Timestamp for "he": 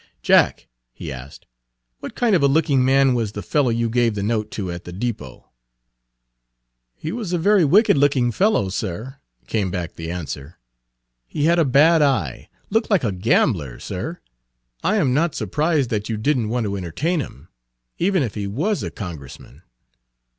0.91-1.11, 6.95-7.11, 11.27-11.43, 18.33-18.47